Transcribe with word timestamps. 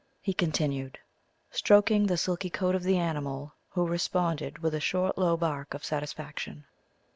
he 0.19 0.33
continued, 0.33 0.97
stroking 1.51 2.07
the 2.07 2.17
silky 2.17 2.49
coat 2.49 2.73
of 2.73 2.81
the 2.81 2.97
animal, 2.97 3.53
who 3.69 3.85
responded 3.85 4.57
with 4.57 4.73
a 4.73 4.79
short 4.79 5.15
low 5.15 5.37
bark 5.37 5.75
of 5.75 5.85
satisfaction. 5.85 6.65